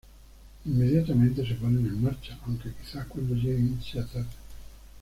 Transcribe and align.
Inmediatamente 0.65 1.47
se 1.47 1.53
ponen 1.53 1.85
en 1.85 2.01
marcha, 2.01 2.35
aunque 2.47 2.71
quizá 2.73 3.05
cuando 3.05 3.35
lleguen 3.35 3.79
sea 3.83 4.03
tarde. 4.03 4.29